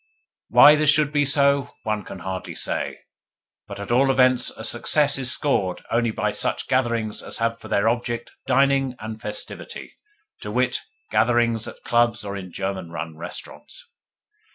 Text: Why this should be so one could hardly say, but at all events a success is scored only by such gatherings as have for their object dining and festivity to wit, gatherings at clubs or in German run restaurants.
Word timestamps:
Why 0.49 0.75
this 0.75 0.89
should 0.89 1.11
be 1.11 1.25
so 1.25 1.75
one 1.83 2.03
could 2.03 2.21
hardly 2.21 2.55
say, 2.55 3.01
but 3.67 3.79
at 3.79 3.91
all 3.91 4.09
events 4.09 4.49
a 4.49 4.63
success 4.63 5.19
is 5.19 5.31
scored 5.31 5.83
only 5.91 6.09
by 6.09 6.31
such 6.31 6.67
gatherings 6.67 7.21
as 7.21 7.37
have 7.37 7.59
for 7.59 7.67
their 7.67 7.87
object 7.87 8.31
dining 8.47 8.95
and 8.97 9.21
festivity 9.21 9.93
to 10.39 10.49
wit, 10.49 10.79
gatherings 11.11 11.67
at 11.67 11.83
clubs 11.83 12.25
or 12.25 12.35
in 12.35 12.51
German 12.51 12.89
run 12.89 13.15
restaurants. 13.15 13.91